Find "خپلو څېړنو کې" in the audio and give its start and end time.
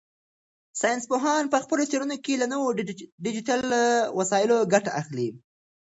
1.63-2.33